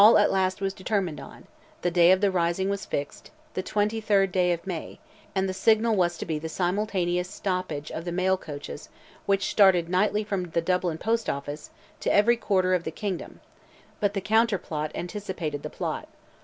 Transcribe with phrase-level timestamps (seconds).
[0.03, 1.45] All at last was determined on;
[1.83, 6.25] the day of the rising was fixed—the 23rd day of May—and the signal was to
[6.25, 8.89] be the simultaneous stoppage of the mail coaches,
[9.27, 11.69] which started nightly from the Dublin post office,
[11.99, 13.41] to every quarter of the kingdom.
[13.99, 16.07] But the counterplot anticipated the plot.